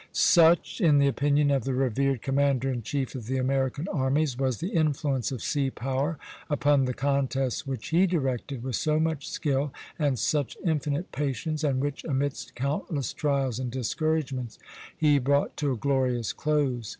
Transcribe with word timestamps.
Such, 0.13 0.81
in 0.81 0.97
the 0.97 1.05
opinion 1.07 1.51
of 1.51 1.63
the 1.63 1.75
revered 1.75 2.23
commander 2.23 2.71
in 2.71 2.81
chief 2.81 3.13
of 3.13 3.27
the 3.27 3.37
American 3.37 3.87
armies, 3.89 4.35
was 4.35 4.57
the 4.57 4.69
influence 4.73 5.31
of 5.31 5.43
sea 5.43 5.69
power 5.69 6.17
upon 6.49 6.85
the 6.85 6.93
contest 6.95 7.67
which 7.67 7.89
he 7.89 8.07
directed 8.07 8.63
with 8.63 8.75
so 8.75 8.99
much 8.99 9.29
skill 9.29 9.71
and 9.99 10.17
such 10.17 10.57
infinite 10.65 11.11
patience, 11.11 11.63
and 11.63 11.81
which, 11.81 12.03
amidst 12.03 12.55
countless 12.55 13.13
trials 13.13 13.59
and 13.59 13.69
discouragements, 13.69 14.57
he 14.97 15.19
brought 15.19 15.55
to 15.57 15.71
a 15.71 15.77
glorious 15.77 16.33
close. 16.33 16.89